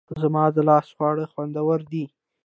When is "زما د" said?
0.21-0.57